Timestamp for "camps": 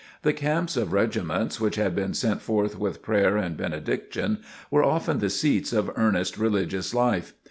0.33-0.77